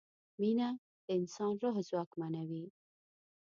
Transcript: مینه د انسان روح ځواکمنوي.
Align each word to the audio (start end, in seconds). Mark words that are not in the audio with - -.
مینه 0.39 0.69
د 1.05 1.07
انسان 1.19 1.51
روح 1.61 1.75
ځواکمنوي. 1.89 2.65